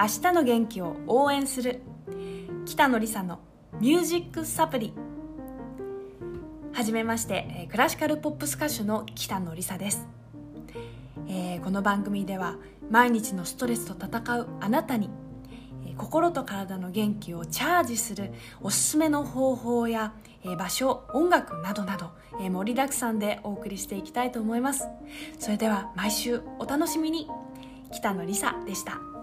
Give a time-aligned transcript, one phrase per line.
[0.00, 1.80] 明日の元気を応援する。
[2.66, 3.40] 北野梨沙の
[3.80, 4.94] ミュージックサプリ。
[6.72, 10.06] はじめましてクラシカルポップス歌手の北野梨沙です、
[11.26, 12.54] えー、この番組では
[12.88, 15.10] 毎日のストレスと戦うあなたに
[15.96, 18.30] 心と体の元気をチャージする
[18.60, 20.14] おすすめの方法や
[20.56, 24.86] 場所音楽などなど盛りだくさんでお送りしていきたいと思います。
[25.40, 27.28] それでは毎週お楽しみに。
[27.90, 29.17] 北野梨沙でした。